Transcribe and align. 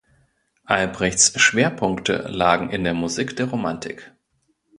Albrechts 0.65 1.39
Schwerpunkte 1.39 2.25
lagen 2.27 2.71
in 2.71 2.83
der 2.83 2.95
Musik 2.95 3.35
der 3.35 3.45
Romantik. 3.45 4.11